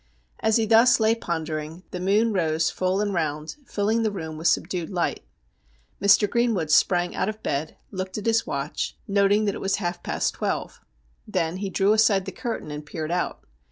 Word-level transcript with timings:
As 0.39 0.55
he 0.57 0.65
thus 0.65 0.99
lay 0.99 1.13
pondering, 1.13 1.83
the 1.91 1.99
moon 1.99 2.33
rose 2.33 2.71
full 2.71 3.01
and 3.01 3.13
round, 3.13 3.55
filling 3.67 4.01
the 4.01 4.09
room 4.11 4.35
with 4.35 4.47
subdued 4.47 4.89
light. 4.89 5.23
Mr. 6.01 6.27
Greenwood 6.27 6.71
sprang 6.71 7.15
out 7.15 7.29
of 7.29 7.43
bed, 7.43 7.77
looked 7.91 8.17
at 8.17 8.25
his 8.25 8.47
watch, 8.47 8.97
noting 9.07 9.45
that 9.45 9.53
it 9.53 9.61
was 9.61 9.75
half 9.75 10.01
past 10.01 10.33
twelve. 10.33 10.81
Then 11.27 11.57
he 11.57 11.69
drew 11.69 11.93
aside 11.93 12.25
the 12.25 12.31
curtain 12.31 12.71
and 12.71 12.83
peered 12.83 13.11
out. 13.11 13.43